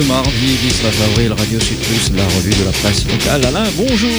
[0.00, 0.09] Salud.
[0.22, 3.42] Mardi 19 avril, Radio Sud Plus, la revue de la presse locale.
[3.46, 4.10] Alain, bonjour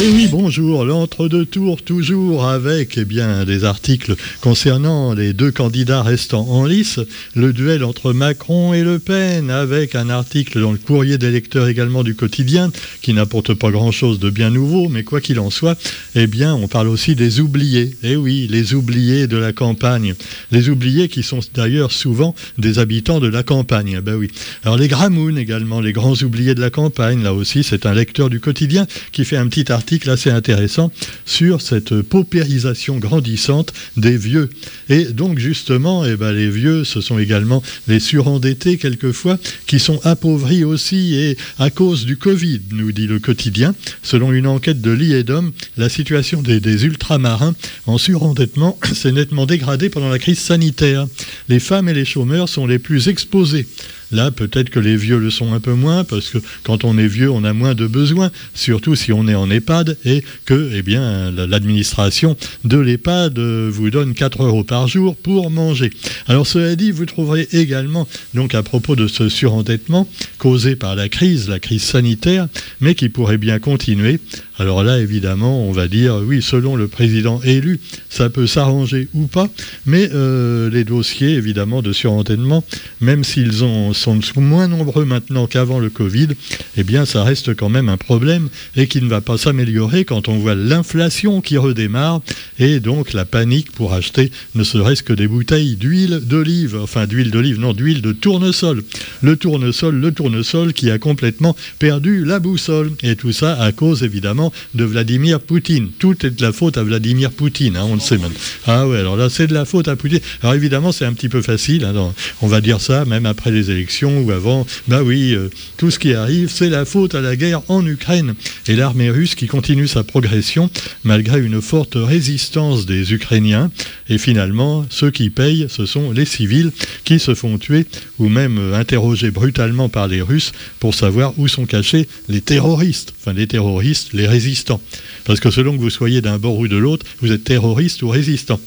[0.00, 6.02] Eh oui, bonjour, l'entre-deux tours toujours avec eh bien, des articles concernant les deux candidats
[6.02, 7.00] restants en lice,
[7.34, 11.68] le duel entre Macron et Le Pen, avec un article dans le courrier des lecteurs
[11.68, 12.70] également du quotidien,
[13.02, 15.76] qui n'apporte pas grand-chose de bien nouveau, mais quoi qu'il en soit,
[16.14, 17.94] eh bien, on parle aussi des oubliés.
[18.02, 20.14] Eh oui, les oubliés de la campagne.
[20.50, 24.00] Les oubliés qui sont d'ailleurs souvent des habitants de la campagne.
[24.00, 24.30] Ben oui.
[24.64, 28.30] Alors les Gramoun également, les grands oubliés de la campagne, là aussi, c'est un lecteur
[28.30, 30.90] du quotidien qui fait un petit article assez intéressant
[31.26, 34.48] sur cette paupérisation grandissante des vieux.
[34.88, 40.00] Et donc justement, eh ben, les vieux, ce sont également les surendettés quelquefois, qui sont
[40.04, 43.74] appauvris aussi et à cause du Covid, nous dit le quotidien.
[44.02, 47.54] Selon une enquête de l'IEDOM, la situation des, des ultramarins
[47.86, 51.06] en surendettement s'est nettement dégradée pendant la crise sanitaire.
[51.48, 53.66] Les femmes et les chômeurs sont les plus exposés.
[54.12, 57.06] Là, peut-être que les vieux le sont un peu moins, parce que quand on est
[57.06, 60.82] vieux, on a moins de besoins, surtout si on est en EHPAD et que eh
[60.82, 65.90] bien, l'administration de l'EHPAD euh, vous donne 4 euros par jour pour manger.
[66.28, 71.08] Alors, cela dit, vous trouverez également, donc à propos de ce surendettement causé par la
[71.08, 72.48] crise, la crise sanitaire,
[72.80, 74.20] mais qui pourrait bien continuer.
[74.58, 79.26] Alors là, évidemment, on va dire, oui, selon le président élu, ça peut s'arranger ou
[79.26, 79.48] pas,
[79.86, 82.62] mais euh, les dossiers, évidemment, de surendettement,
[83.00, 86.28] même s'ils ont sont moins nombreux maintenant qu'avant le Covid,
[86.76, 90.28] eh bien ça reste quand même un problème et qui ne va pas s'améliorer quand
[90.28, 92.20] on voit l'inflation qui redémarre
[92.58, 97.30] et donc la panique pour acheter ne serait-ce que des bouteilles d'huile d'olive, enfin d'huile
[97.30, 98.82] d'olive, non, d'huile de tournesol.
[99.22, 102.92] Le tournesol, le tournesol qui a complètement perdu la boussole.
[103.02, 105.90] Et tout ça à cause évidemment de Vladimir Poutine.
[105.98, 108.38] Tout est de la faute à Vladimir Poutine, hein, on le sait maintenant.
[108.66, 110.20] Ah ouais, alors là c'est de la faute à Poutine.
[110.42, 113.70] Alors évidemment c'est un petit peu facile, hein, on va dire ça même après les
[113.70, 117.36] élections ou avant, bah oui, euh, tout ce qui arrive, c'est la faute à la
[117.36, 118.34] guerre en Ukraine.
[118.66, 120.70] Et l'armée russe qui continue sa progression
[121.04, 123.70] malgré une forte résistance des Ukrainiens.
[124.08, 126.72] Et finalement, ceux qui payent, ce sont les civils
[127.04, 127.86] qui se font tuer
[128.18, 133.12] ou même euh, interrogés brutalement par les Russes pour savoir où sont cachés les terroristes.
[133.20, 134.80] Enfin, les terroristes, les résistants.
[135.24, 138.08] Parce que selon que vous soyez d'un bord ou de l'autre, vous êtes terroriste ou
[138.08, 138.58] résistant.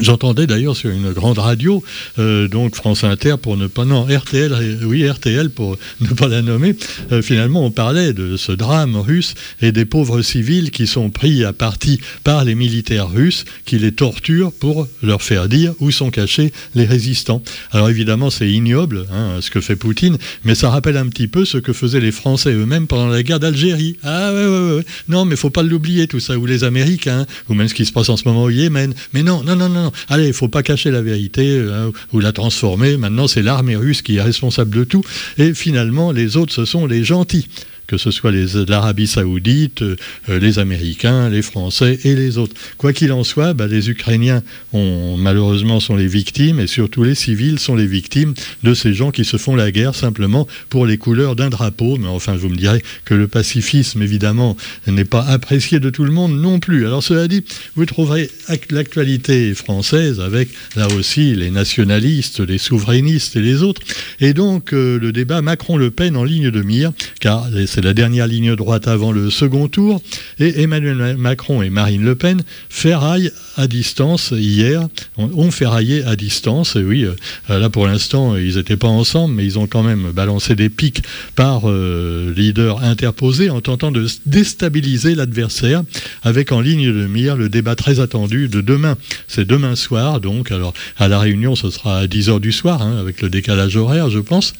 [0.00, 1.84] J'entendais d'ailleurs sur une grande radio,
[2.18, 6.40] euh, donc France Inter pour ne pas non RTL, oui RTL pour ne pas la
[6.40, 6.74] nommer.
[7.12, 11.44] Euh, finalement, on parlait de ce drame russe et des pauvres civils qui sont pris
[11.44, 16.10] à partie par les militaires russes, qui les torturent pour leur faire dire où sont
[16.10, 17.42] cachés les résistants.
[17.70, 21.44] Alors évidemment, c'est ignoble hein, ce que fait Poutine, mais ça rappelle un petit peu
[21.44, 23.98] ce que faisaient les Français eux-mêmes pendant la guerre d'Algérie.
[24.02, 27.54] Ah ouais, ouais, ouais, non, mais faut pas l'oublier tout ça, ou les Américains, ou
[27.54, 28.94] même ce qui se passe en ce moment au Yémen.
[29.12, 29.89] Mais non, non, non, non.
[30.08, 32.96] Allez, il faut pas cacher la vérité hein, ou la transformer.
[32.96, 35.04] Maintenant, c'est l'armée russe qui est responsable de tout.
[35.38, 37.48] Et finalement, les autres, ce sont les gentils
[37.90, 38.30] que ce soit
[38.68, 39.96] l'Arabie saoudite, euh,
[40.28, 42.54] les Américains, les Français et les autres.
[42.78, 47.58] Quoi qu'il en soit, bah, les Ukrainiens malheureusement sont les victimes et surtout les civils
[47.58, 51.34] sont les victimes de ces gens qui se font la guerre simplement pour les couleurs
[51.34, 51.96] d'un drapeau.
[51.96, 54.56] Mais enfin, vous me direz que le pacifisme, évidemment,
[54.86, 56.86] n'est pas apprécié de tout le monde non plus.
[56.86, 57.42] Alors cela dit,
[57.74, 58.30] vous trouverez
[58.70, 63.82] l'actualité française avec là aussi les nationalistes, les souverainistes et les autres.
[64.20, 68.26] Et donc euh, le débat Macron-Le Pen en ligne de mire, car c'est la dernière
[68.26, 70.02] ligne droite avant le second tour.
[70.38, 74.86] Et Emmanuel Macron et Marine Le Pen ferraillent à distance hier,
[75.16, 76.76] ont ferraillé à distance.
[76.76, 80.10] Et oui, euh, là pour l'instant, ils n'étaient pas ensemble, mais ils ont quand même
[80.12, 81.02] balancé des pics
[81.36, 85.82] par euh, leader interposé en tentant de déstabiliser l'adversaire,
[86.22, 88.96] avec en ligne de mire le débat très attendu de demain.
[89.28, 90.50] C'est demain soir, donc.
[90.50, 94.10] Alors à la réunion, ce sera à 10h du soir, hein, avec le décalage horaire,
[94.10, 94.54] je pense.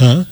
[0.00, 0.24] Hein?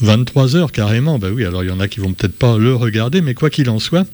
[0.00, 2.74] 23 heures carrément, ben oui, alors il y en a qui vont peut-être pas le
[2.74, 4.06] regarder, mais quoi qu'il en soit,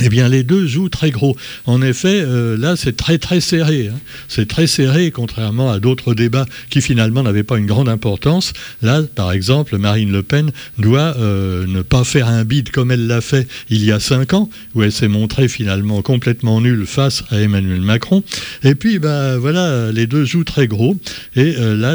[0.00, 1.36] eh bien, les deux jouent très gros.
[1.66, 3.88] En effet, euh, là, c'est très très serré.
[3.88, 3.98] Hein.
[4.28, 8.52] C'est très serré, contrairement à d'autres débats qui finalement n'avaient pas une grande importance.
[8.80, 13.06] Là, par exemple, Marine Le Pen doit euh, ne pas faire un bid comme elle
[13.06, 17.22] l'a fait il y a cinq ans, où elle s'est montrée finalement complètement nulle face
[17.30, 18.22] à Emmanuel Macron.
[18.64, 20.96] Et puis, ben voilà, les deux jouent très gros.
[21.36, 21.94] Et euh, là,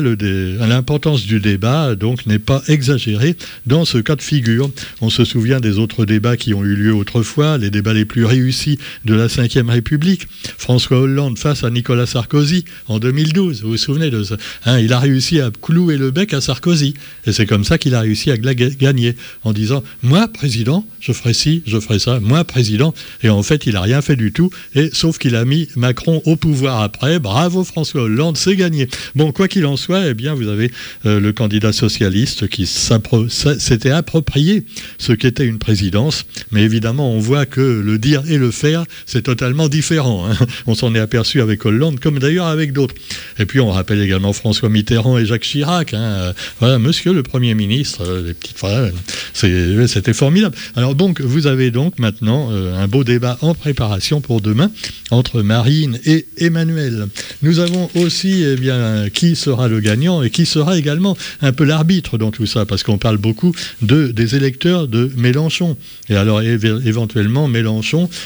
[0.68, 3.36] l'importance du débat donc n'est pas exagérée
[3.66, 4.70] dans ce cas de figure.
[5.02, 8.26] On se souvient des autres débats qui ont eu lieu autrefois, les débats les plus
[8.26, 10.28] réussis de la Ve République.
[10.58, 13.64] François Hollande face à Nicolas Sarkozy en 2012.
[13.64, 16.94] Vous vous souvenez de ça hein, Il a réussi à clouer le bec à Sarkozy.
[17.26, 21.34] Et c'est comme ça qu'il a réussi à gagner, en disant Moi, président, je ferai
[21.34, 22.94] ci, je ferai ça, moi, président.
[23.24, 26.22] Et en fait, il n'a rien fait du tout, et, sauf qu'il a mis Macron
[26.26, 27.20] au pouvoir après.
[27.20, 28.88] Bravo François Hollande, c'est gagné.
[29.16, 30.72] Bon, quoi qu'il en soit, eh bien, vous avez
[31.06, 34.66] euh, le candidat socialiste qui s'était approprié
[34.98, 36.26] ce qu'était une présidence.
[36.52, 40.28] Mais évidemment, on voit que le dire et le faire, c'est totalement différent.
[40.30, 40.36] Hein.
[40.68, 42.96] On s'en est aperçu avec Hollande, comme d'ailleurs avec d'autres.
[43.40, 45.94] Et puis, on rappelle également François Mitterrand et Jacques Chirac.
[45.94, 46.34] Hein.
[46.60, 48.94] Voilà, monsieur le Premier ministre, euh, les petites phrases,
[49.34, 50.56] c'était formidable.
[50.76, 54.72] Alors, donc, vous avez donc maintenant euh, un beau débat en préparation pour demain
[55.12, 57.08] entre Marine et Emmanuel.
[57.42, 61.64] Nous avons aussi, eh bien, qui sera le gagnant et qui sera également un peu
[61.64, 65.78] l'arbitre dans tout ça, parce qu'on parle beaucoup de, des électeurs de Mélenchon.
[66.10, 67.65] Et alors, éventuellement, Mélenchon,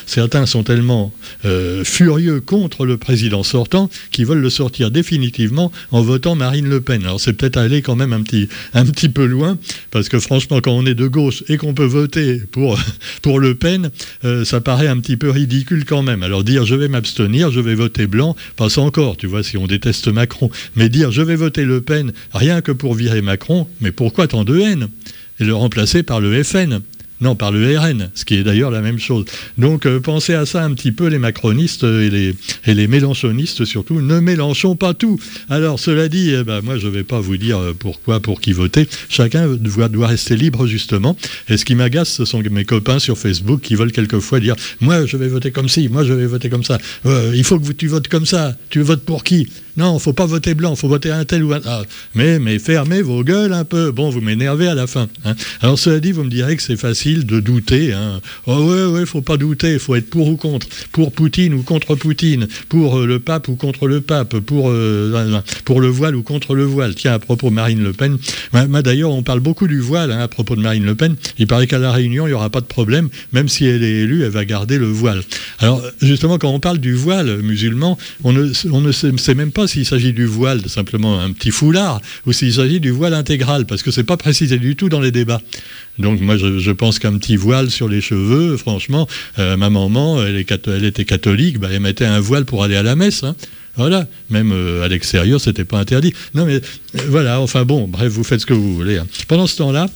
[0.06, 1.14] certains sont tellement
[1.46, 6.82] euh, furieux contre le président sortant qu'ils veulent le sortir définitivement en votant Marine Le
[6.82, 7.04] Pen.
[7.04, 9.58] Alors, c'est peut-être aller quand même un petit, peu loin,
[9.92, 12.80] parce que franchement, quand on est de gauche et qu'on peut voter pour,
[13.22, 13.92] pour Le Pen,
[14.26, 16.24] euh, ça paraît un petit peu ridicule quand même.
[16.24, 19.68] Alors, dire je vais m'abstenir, je vais voter blanc, passe encore, tu vois, si on
[19.68, 20.50] déteste Macron.
[20.76, 24.44] Mais dire je vais voter Le Pen rien que pour virer Macron, mais pourquoi tant
[24.44, 24.88] de haine?
[25.40, 26.82] Et le remplacer par le FN
[27.22, 29.26] non, par le RN, ce qui est d'ailleurs la même chose.
[29.58, 32.36] Donc euh, pensez à ça un petit peu, les macronistes et les,
[32.66, 34.00] et les mélanchonistes surtout.
[34.00, 35.20] Ne mélangeons pas tout.
[35.50, 38.40] Alors cela dit, eh ben, moi je ne vais pas vous dire euh, pourquoi, pour
[38.40, 38.88] qui voter.
[39.10, 41.18] Chacun doit, doit rester libre justement.
[41.50, 45.06] Et ce qui m'agace, ce sont mes copains sur Facebook qui veulent quelquefois dire Moi
[45.06, 46.78] je vais voter comme ci, moi je vais voter comme ça.
[47.06, 48.56] Euh, il faut que tu votes comme ça.
[48.70, 49.48] Tu votes pour qui?
[49.76, 51.62] Non, il faut pas voter blanc, il faut voter un tel ou un...
[51.66, 51.84] Ah,
[52.14, 53.92] mais, mais fermez vos gueules un peu.
[53.92, 55.08] Bon, vous m'énervez à la fin.
[55.24, 55.36] Hein.
[55.62, 57.94] Alors, cela dit, vous me direz que c'est facile de douter.
[57.94, 58.22] Hein.
[58.46, 60.68] Oh ouais, ouais, faut pas douter, il faut être pour ou contre.
[60.92, 62.48] Pour Poutine ou contre Poutine.
[62.68, 64.40] Pour euh, le pape ou contre le pape.
[64.40, 66.96] Pour, euh, pour le voile ou contre le voile.
[66.96, 68.18] Tiens, à propos de Marine Le Pen,
[68.84, 71.16] d'ailleurs, on parle beaucoup du voile hein, à propos de Marine Le Pen.
[71.38, 73.10] Il paraît qu'à La Réunion, il n'y aura pas de problème.
[73.34, 75.24] Même si elle est élue, elle va garder le voile.
[75.60, 79.86] Alors, justement, quand on parle du voile musulman, on ne, ne sait même pas s'il
[79.86, 83.92] s'agit du voile, simplement un petit foulard, ou s'il s'agit du voile intégral, parce que
[83.92, 85.42] c'est pas précisé du tout dans les débats.
[86.00, 89.08] Donc moi, je, pense qu'un petit voile sur les cheveux, franchement,
[89.38, 92.96] euh, ma maman, elle, était catholique, bah, elle mettait un voile pour aller à la
[92.96, 93.24] messe.
[93.24, 93.36] Hein.
[93.76, 96.14] Voilà, même euh, à l'extérieur, c'était pas interdit.
[96.34, 98.98] Non mais euh, voilà, enfin bon, bref, vous faites ce que vous voulez.
[98.98, 99.08] Hein.
[99.28, 99.88] Pendant ce temps-là,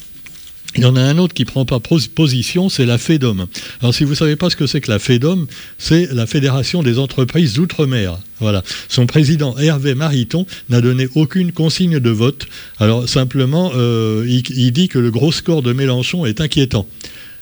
[0.75, 3.46] il y en a un autre qui prend pas position, c'est la FEDOM.
[3.81, 5.48] Alors si vous ne savez pas ce que c'est que la FEDOM,
[5.78, 8.18] c'est la Fédération des entreprises d'outre-mer.
[8.40, 8.64] Voilà.
[8.90, 12.48] Son président Hervé Mariton n'a donné aucune consigne de vote.
[12.80, 16.88] Alors simplement, euh, il, dit que le gros score de Mélenchon est inquiétant.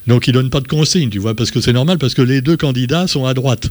[0.07, 2.42] Donc il donne pas de consigne, tu vois, parce que c'est normal, parce que les
[2.42, 3.69] deux candidats sont à droite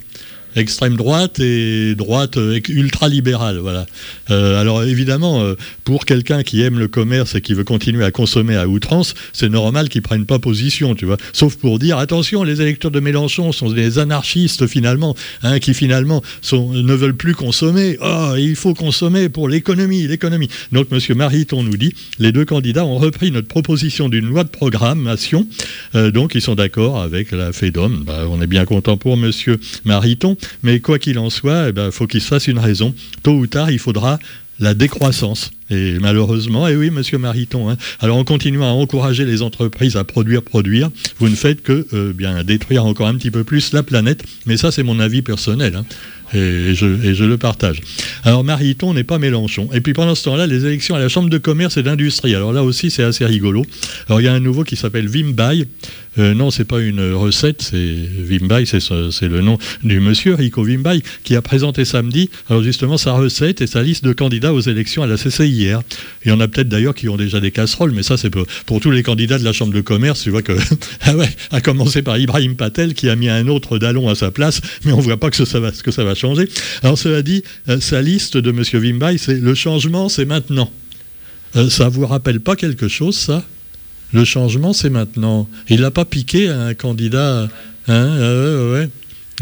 [0.57, 3.59] extrême droite et droite euh, ultra-libérale.
[3.59, 3.87] Voilà.
[4.31, 5.55] Euh, alors évidemment, euh,
[5.85, 9.49] pour quelqu'un qui aime le commerce et qui veut continuer à consommer à outrance, c'est
[9.49, 11.17] normal qu'ils prennent pas position, tu vois.
[11.33, 16.23] Sauf pour dire attention, les électeurs de Mélenchon sont des anarchistes finalement, hein, qui finalement
[16.53, 17.97] ne veulent plus consommer.
[18.01, 20.49] Oh, il faut consommer pour l'économie, l'économie.
[20.73, 20.99] Donc M.
[21.17, 25.47] Mariton nous dit, les deux candidats ont repris notre proposition d'une loi de programmation,
[25.95, 28.05] donc ils sont d'accord avec la FEDOM.
[28.05, 29.31] Bah, on est bien content pour M.
[29.85, 30.37] Mariton.
[30.63, 32.95] Mais quoi qu'il en soit, il eh ben, faut qu'il se fasse une raison.
[33.23, 34.19] Tôt ou tard, il faudra
[34.59, 35.51] la décroissance.
[35.71, 37.77] Et malheureusement, et eh oui, monsieur Mariton, hein.
[38.01, 42.13] alors en continuant à encourager les entreprises à produire, produire, vous ne faites que euh,
[42.13, 44.25] bien détruire encore un petit peu plus la planète.
[44.47, 45.77] Mais ça, c'est mon avis personnel.
[45.77, 45.85] Hein.
[46.33, 47.81] Et je, le partage.
[48.23, 49.69] Alors Mariton n'est pas Mélenchon.
[49.73, 52.35] Et puis pendant ce temps-là, les élections à la Chambre de commerce et d'industrie.
[52.37, 53.65] Alors là aussi, c'est assez rigolo.
[54.09, 55.67] Alors il y a un nouveau qui s'appelle Vimbay.
[56.19, 61.03] Euh, non, c'est pas une recette, c'est Vimbay, c'est le nom du monsieur Rico Vimbay,
[61.23, 65.05] qui a présenté samedi, alors justement, sa recette et sa liste de candidats aux élections
[65.05, 65.17] à la
[65.65, 68.81] Il y en a peut-être d'ailleurs qui ont déjà des casseroles, mais ça, c'est pour,
[68.81, 70.23] tous les candidats de la Chambre de commerce.
[70.23, 70.53] Tu vois que,
[71.03, 71.13] ah
[71.51, 74.93] à commencer par Ibrahim Patel, qui a mis un autre dallon à sa place, mais
[74.93, 76.49] on voit pas que ça va, changer.
[76.83, 80.71] Alors, cela dit, euh, sa liste de monsieur Vimbay, c'est le changement, c'est maintenant.
[81.57, 83.45] Euh, ça vous rappelle pas quelque chose, ça?
[84.13, 85.49] Le changement, c'est maintenant.
[85.69, 87.49] Il n'a pas piqué un candidat.
[87.87, 88.19] Hein,
[88.73, 88.89] ouais,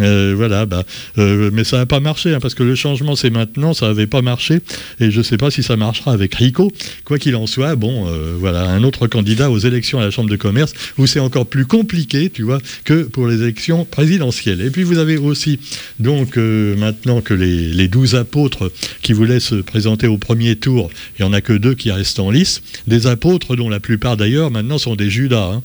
[0.00, 0.84] euh, voilà, bah,
[1.18, 4.06] euh, mais ça n'a pas marché, hein, parce que le changement c'est maintenant, ça n'avait
[4.06, 4.60] pas marché,
[5.00, 6.70] et je ne sais pas si ça marchera avec Rico.
[7.04, 10.30] Quoi qu'il en soit, bon, euh, voilà, un autre candidat aux élections à la Chambre
[10.30, 14.60] de commerce, où c'est encore plus compliqué, tu vois, que pour les élections présidentielles.
[14.60, 15.58] Et puis vous avez aussi,
[15.98, 18.70] donc, maintenant que les, les 12 apôtres
[19.02, 22.20] qui voulaient se présenter au premier tour, il n'y en a que deux qui restent
[22.20, 25.50] en lice, des apôtres dont la plupart d'ailleurs maintenant sont des Judas.
[25.52, 25.62] Hein.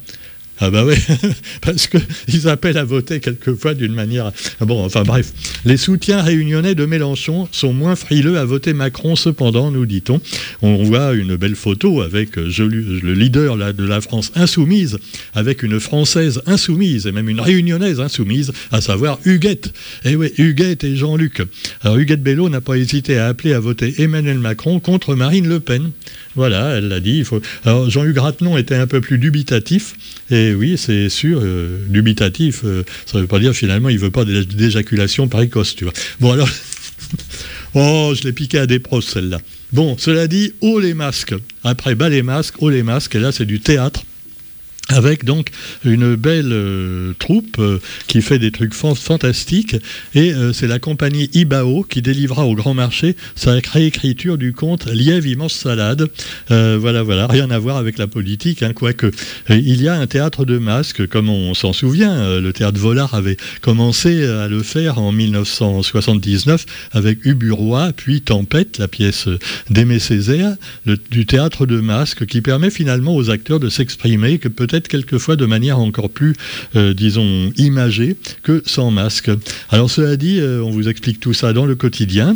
[0.60, 0.96] Ah bah oui,
[1.62, 4.32] parce qu'ils appellent à voter quelquefois d'une manière...
[4.62, 5.34] Ah bon, enfin bref.
[5.66, 10.22] Les soutiens réunionnais de Mélenchon sont moins frileux à voter Macron, cependant, nous dit-on.
[10.62, 15.00] On voit une belle photo avec euh, le leader de la France insoumise,
[15.34, 19.74] avec une Française insoumise, et même une réunionnaise insoumise, à savoir Huguette.
[20.06, 21.42] Eh oui, Huguette et Jean-Luc.
[21.82, 25.60] Alors Huguette Bello n'a pas hésité à appeler à voter Emmanuel Macron contre Marine Le
[25.60, 25.92] Pen.
[26.36, 27.24] Voilà, elle l'a dit.
[27.66, 29.96] Alors Jean-Luc Ratenon était un peu plus dubitatif.
[30.32, 34.02] Et oui, c'est sûr, euh, dubitatif, euh, ça ne veut pas dire finalement il ne
[34.02, 35.94] veut pas d'éjaculation précoce, tu vois.
[36.20, 36.50] Bon alors,
[37.76, 39.40] oh, je l'ai piqué à des pros celle-là.
[39.72, 41.34] Bon, cela dit, haut les masques.
[41.64, 43.16] Après, bas les masques, haut les masques.
[43.16, 44.04] Et là, c'est du théâtre
[44.90, 45.50] avec donc
[45.86, 49.78] une belle euh, troupe euh, qui fait des trucs fantastiques.
[50.14, 54.86] Et euh, c'est la compagnie Ibao qui délivrera au grand marché sa réécriture du conte
[54.88, 56.10] Lièvre immense salade.
[56.50, 57.28] Voilà voilà.
[57.28, 59.12] Rien à voir avec la politique hein, quoique
[59.50, 62.40] il y a un théâtre de masques comme on s'en souvient.
[62.40, 68.88] Le théâtre Volard avait commencé à le faire en 1979 avec Uburois puis Tempête la
[68.88, 69.28] pièce
[69.70, 74.83] d'Aimé Césaire du théâtre de masques qui permet finalement aux acteurs de s'exprimer que peut-être
[74.88, 76.34] quelquefois de manière encore plus,
[76.76, 79.30] euh, disons, imagée que sans masque.
[79.70, 82.36] Alors cela dit, euh, on vous explique tout ça dans le quotidien,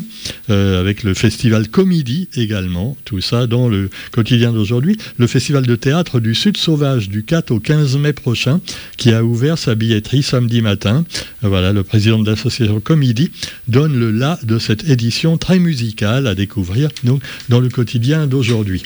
[0.50, 4.98] euh, avec le festival Comédie également, tout ça dans le quotidien d'aujourd'hui.
[5.18, 8.62] Le festival de théâtre du Sud Sauvage du 4 au 15 mai prochain,
[8.98, 11.06] qui a ouvert sa billetterie samedi matin.
[11.42, 13.32] Voilà, le président de l'association Comédie
[13.68, 18.84] donne le là de cette édition très musicale à découvrir donc, dans le quotidien d'aujourd'hui.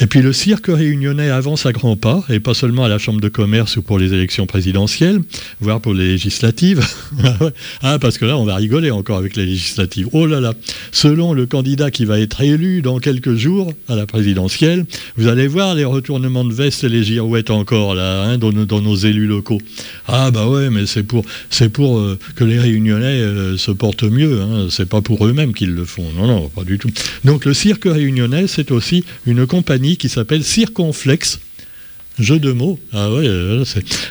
[0.00, 3.20] Et puis le cirque réunionnais avance à grands pas, et pas seulement à la Chambre
[3.20, 5.20] de commerce ou pour les élections présidentielles,
[5.60, 6.82] voire pour les législatives.
[7.82, 10.08] ah, parce que là, on va rigoler encore avec les législatives.
[10.12, 10.54] Oh là là
[10.92, 15.46] Selon le candidat qui va être élu dans quelques jours à la présidentielle, vous allez
[15.46, 19.60] voir les retournements de veste et les girouettes encore, là, hein, dans, nos élus locaux.
[20.08, 21.24] Ah bah ouais, mais c'est pour,
[21.98, 24.68] euh, que les réunionnais euh, se portent mieux, hein.
[24.70, 26.06] c'est pas pour eux-mêmes qu'ils le font.
[26.16, 26.90] Non, non, pas du tout.
[27.24, 31.40] Donc le cirque réunionnais, c'est aussi une compagnie qui s'appelle Circonflex.
[32.18, 32.78] Jeu de mots.
[32.92, 33.64] Ah euh,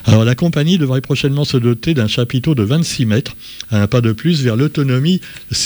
[0.06, 3.36] Alors la compagnie devrait prochainement se doter d'un chapiteau de 26 mètres,
[3.70, 5.22] un pas de plus vers l'autonomie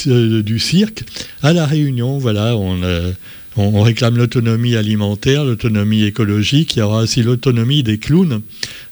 [0.07, 1.03] euh, du cirque.
[1.41, 3.13] À la Réunion, voilà, on, euh,
[3.55, 8.41] on, réclame l'autonomie alimentaire, l'autonomie écologique, il y aura aussi l'autonomie des clowns.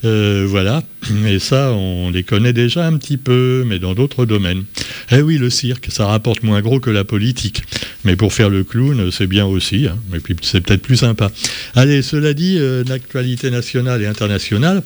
[0.04, 0.84] Voilà,
[1.28, 4.64] et ça, on les connaît déjà un petit peu, mais dans d'autres domaines.
[5.12, 7.64] Eh oui, le cirque, ça rapporte moins gros que la politique.
[8.06, 9.98] Mais pour faire le clown, c'est bien aussi, hein.
[10.14, 11.32] et puis c'est peut-être plus sympa.
[11.76, 14.84] Allez, cela dit, euh, l'actualité nationale et internationale,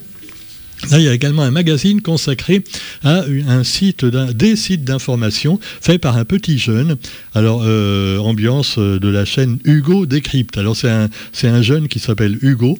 [0.91, 2.63] Là, il y a également un magazine consacré
[3.03, 6.97] à un site, des sites d'information fait par un petit jeune.
[7.33, 10.57] Alors, euh, ambiance de la chaîne Hugo Décrypte.
[10.57, 11.09] Alors, c'est un,
[11.43, 12.77] un jeune qui s'appelle Hugo,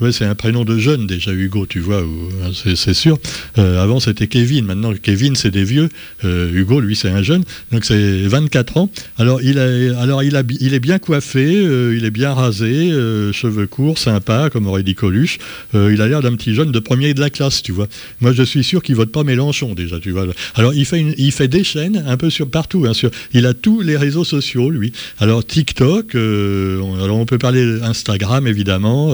[0.00, 3.18] Ouais, c'est un prénom de jeune déjà, Hugo, tu vois, hein, c'est sûr.
[3.58, 4.64] Euh, avant, c'était Kevin.
[4.64, 5.88] Maintenant, Kevin, c'est des vieux.
[6.24, 7.42] Euh, Hugo, lui, c'est un jeune.
[7.72, 8.90] Donc, c'est 24 ans.
[9.18, 12.90] Alors, il, est bien coiffé, euh, il est bien rasé,
[13.32, 15.38] cheveux courts, sympa, comme aurait dit Coluche.
[15.74, 17.88] il a l'air d'un petit jeune de premier de la classe, tu vois.
[18.20, 20.26] Moi, je suis sûr qu'il vote pas Mélenchon, déjà, tu vois.
[20.54, 23.10] Alors, il fait, des chaînes un peu sur partout, bien sûr.
[23.32, 24.92] Il a tous les réseaux sociaux, lui.
[25.18, 29.12] Alors, TikTok, alors on peut parler Instagram, évidemment,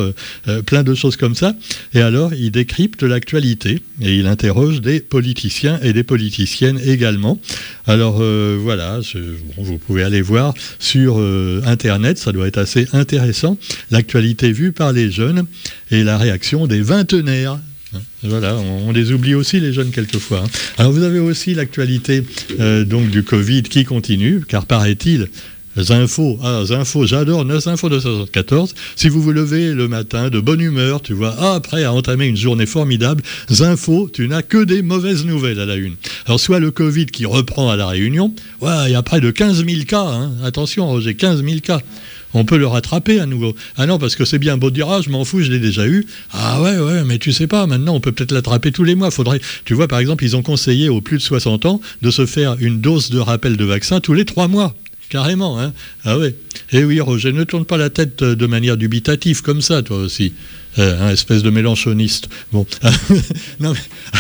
[0.75, 1.55] plein de choses comme ça.
[1.95, 7.41] Et alors, il décrypte l'actualité et il interroge des politiciens et des politiciennes également.
[7.87, 8.99] Alors euh, voilà,
[9.57, 13.57] vous pouvez aller voir sur euh, Internet, ça doit être assez intéressant,
[13.93, 15.47] l'actualité vue par les jeunes
[15.93, 17.61] et la réaction des vingtenaires.
[18.25, 20.43] Voilà, on, les oublie aussi les jeunes quelquefois.
[20.45, 20.51] Hein.
[20.79, 22.25] Alors vous avez aussi l'actualité
[22.59, 25.29] euh, donc du Covid qui continue, car paraît-il,
[25.91, 28.75] infos, ah, infos, j'adore de 74.
[28.97, 32.27] Si vous vous levez le matin de bonne humeur, tu vois, ah, après à entamer
[32.27, 33.23] une journée formidable,
[33.61, 35.95] infos, tu n'as que des mauvaises nouvelles à la une.
[36.27, 39.31] Alors, soit le Covid qui reprend à la Réunion, ouais, il y a près de
[39.31, 40.33] 15 000 cas, hein.
[40.45, 41.81] attention Roger, 15 000 cas
[42.35, 43.55] on peut le rattraper à nouveau.
[43.77, 45.61] Ah non, parce que c'est bien beau de dire, ah, je m'en fous, je l'ai
[45.61, 46.05] déjà eu.
[46.33, 49.11] Ah ouais, ouais, mais tu sais pas, maintenant, on peut peut-être l'attraper tous les mois.
[49.11, 52.27] Faudrait, tu vois, par exemple, ils ont conseillé aux plus de 60 ans de se
[52.27, 54.75] faire une dose de rappel de vaccin tous les trois mois.
[55.15, 55.73] Carrément, hein
[56.05, 56.35] Ah ouais.
[56.73, 60.33] Eh oui, Roger, ne tourne pas la tête de manière dubitative comme ça, toi aussi.
[60.79, 62.29] Euh, un espèce de mélanchoniste.
[62.53, 62.67] Bon,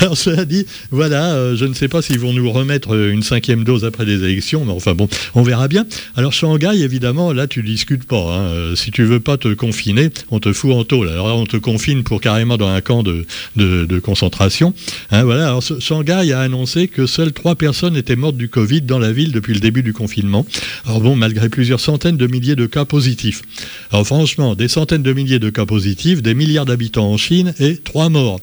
[0.00, 3.64] alors cela dit, voilà, euh, je ne sais pas s'ils vont nous remettre une cinquième
[3.64, 5.84] dose après les élections, mais enfin bon, on verra bien.
[6.16, 8.16] Alors Shanghai, évidemment, là tu discutes pas.
[8.16, 8.40] Hein.
[8.46, 11.08] Euh, si tu veux pas te confiner, on te fout en tôle.
[11.08, 14.74] Alors on te confine pour carrément dans un camp de, de, concentration.
[15.10, 15.48] Hein, voilà.
[15.48, 19.32] Alors Shanghai a annoncé que seules trois personnes étaient mortes du Covid dans la ville
[19.32, 20.46] depuis le début du confinement.
[20.86, 23.42] Alors bon, malgré plusieurs centaines de milliers de cas positifs.
[23.90, 27.78] Alors franchement, des centaines de milliers de cas positifs, des milliard d'habitants en Chine et
[27.78, 28.40] 3 morts.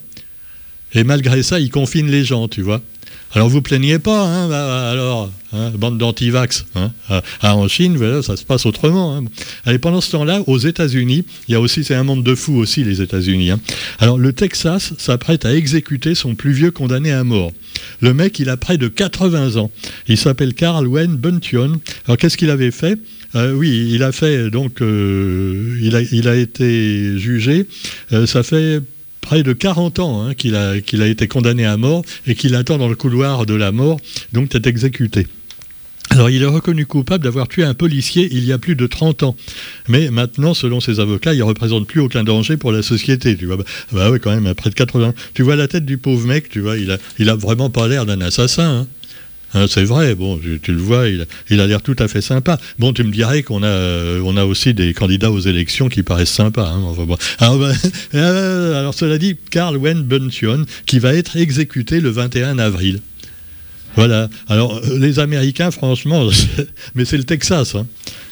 [0.94, 2.82] Et malgré ça, ils confinent les gens, tu vois.
[3.34, 6.66] Alors vous plaignez pas, hein, bah, alors, hein, bande d'antivax.
[6.76, 9.16] Hein, ah, en Chine, voilà, ça se passe autrement.
[9.16, 9.26] Hein.
[9.66, 12.58] Allez, pendant ce temps-là, aux États-Unis, il y a aussi, c'est un monde de fous
[12.58, 13.52] aussi, les États-Unis.
[14.00, 17.52] Alors le Texas s'apprête à exécuter son plus vieux condamné à mort.
[18.02, 19.72] Le mec, il a près de 80 ans.
[20.08, 21.80] Il s'appelle Carl Wayne Buntion.
[22.06, 23.00] Alors qu'est-ce qu'il avait fait?
[23.36, 27.66] Euh, oui, il a fait donc, euh, il, a, il, a, été jugé.
[28.12, 28.82] Euh, ça fait
[29.22, 32.90] près de 40 ans hein, qu'il a, été condamné à mort et qu'il attend dans
[32.90, 34.00] le couloir de la mort,
[34.34, 35.28] donc d'être exécuté.
[36.10, 39.24] Alors, il est reconnu coupable d'avoir tué un policier il y a plus de 30
[39.24, 39.38] ans.
[39.88, 43.38] Mais maintenant, selon ses avocats, il ne représente plus aucun danger pour la société.
[43.38, 43.64] Tu vois, bah,
[43.94, 45.14] bah quand même, près de 80.
[45.34, 47.88] Tu vois la tête du pauvre mec, tu vois, il a, il a vraiment pas
[47.88, 48.82] l'air d'un assassin.
[48.82, 48.88] Hein.
[49.54, 52.58] Hein, c'est vrai, bon, tu, le vois, il, a l'air tout à fait sympa.
[52.80, 56.70] Bon, tu me dirais qu'on a, euh, aussi des candidats aux élections qui paraissent sympas.
[56.70, 56.82] Hein,
[57.40, 57.74] alors, bah,
[58.16, 63.00] euh, alors, cela dit, Karl Wen Buntion, qui va être exécuté le 21 avril.
[63.96, 64.30] Voilà.
[64.48, 66.30] Alors, euh, les Américains, franchement,
[66.96, 67.76] mais c'est le Texas.
[67.76, 67.86] Hein.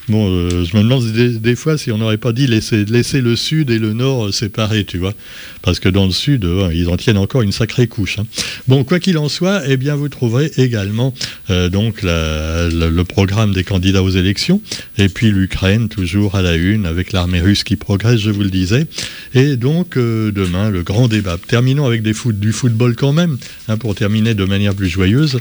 [0.08, 3.70] Bon, je me demande des, fois si on n'aurait pas dit laisser, laisser, le sud
[3.70, 5.14] et le nord séparés, tu vois.
[5.62, 8.20] Parce que dans le sud, euh, ils en tiennent encore une sacrée couche.
[8.20, 8.26] Hein.
[8.68, 11.14] Bon, quoi qu'il en soit, eh bien, vous trouverez également
[11.72, 14.62] donc le programme des candidats aux élections.
[14.98, 18.50] Et puis l'Ukraine, toujours à la une, avec l'armée russe qui progresse, je vous le
[18.50, 18.86] disais.
[19.34, 21.38] Et donc, demain, le grand débat.
[21.48, 23.38] Terminons avec des foot, du football quand même,
[23.68, 25.40] hein, pour terminer de manière plus joyeuse.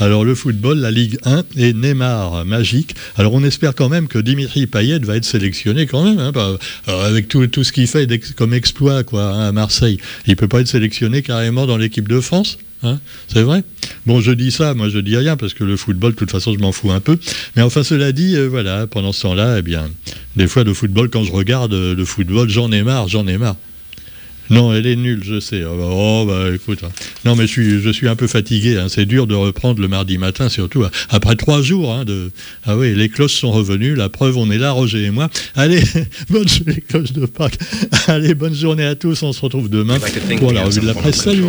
[0.00, 2.94] Alors, le football, la Ligue 1 et Neymar, magique.
[3.16, 7.06] Alors, on espère quand même que Dimitri Payet va être sélectionné quand même, hein, euh,
[7.06, 9.98] avec tout, tout ce qu'il fait comme exploit quoi, Marseille.
[10.26, 13.64] Il ne peut pas être sélectionné carrément dans l'équipe de France hein, c'est vrai
[14.04, 16.52] Bon, je dis ça, moi je dis rien, parce que le football, de toute façon,
[16.52, 17.18] je m'en fous un peu.
[17.56, 19.88] Mais enfin, cela dit, euh, voilà, pendant ce temps-là, eh bien,
[20.36, 23.38] des fois, le football, quand je regarde euh, le football, j'en ai marre, j'en ai
[23.38, 23.56] marre.
[24.50, 25.64] Non, elle est nulle, je sais.
[25.64, 26.80] Oh, bah, oh bah écoute.
[26.84, 26.90] Hein.
[27.24, 28.78] Non, mais je suis, je suis un peu fatigué.
[28.78, 28.86] Hein.
[28.88, 30.90] C'est dur de reprendre le mardi matin, surtout hein.
[31.10, 31.92] après trois jours.
[31.92, 32.30] Hein, de...
[32.66, 33.94] Ah oui, les cloches sont revenues.
[33.94, 35.28] La preuve, on est là, Roger et moi.
[35.54, 35.82] Allez,
[36.30, 37.58] bonne les cloches de Pâques.
[38.06, 39.22] Allez, bonne journée à tous.
[39.22, 39.98] On se retrouve demain
[40.38, 41.22] pour la revue de la presse.
[41.22, 41.44] Salut.